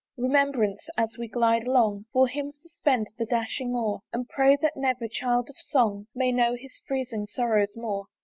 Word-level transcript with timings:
Remembrance! 0.17 0.89
as 0.97 1.15
we 1.19 1.27
glide 1.27 1.67
along, 1.67 2.05
For 2.11 2.27
him 2.27 2.51
suspend 2.53 3.11
the 3.19 3.25
dashing 3.27 3.75
oar, 3.75 4.01
And 4.11 4.27
pray 4.27 4.57
that 4.59 4.75
never 4.75 5.07
child 5.07 5.47
of 5.47 5.57
Song 5.57 6.07
May 6.15 6.31
know 6.31 6.55
his 6.55 6.81
freezing 6.87 7.27
sorrows 7.27 7.73
more. 7.75 8.07